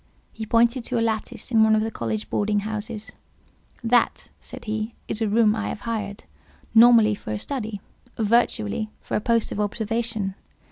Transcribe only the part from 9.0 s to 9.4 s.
a